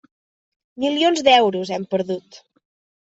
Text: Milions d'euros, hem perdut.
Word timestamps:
Milions 0.85 1.21
d'euros, 1.27 1.73
hem 1.77 1.85
perdut. 1.93 2.41